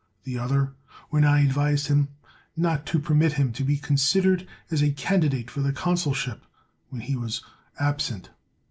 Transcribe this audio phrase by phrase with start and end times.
[0.23, 0.73] The other,
[1.11, 2.07] when I advised him
[2.57, 6.43] not to permit him to be considered as a candidate for the consulship
[6.89, 7.43] when he was
[7.79, 8.31] absent.